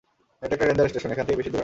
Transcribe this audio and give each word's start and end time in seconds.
এটা 0.43 0.53
একটা 0.55 0.65
ranger 0.67 0.89
station, 0.91 1.09
এখান 1.13 1.25
থেকে 1.27 1.37
বেশী 1.39 1.49
দূরেনা। 1.51 1.59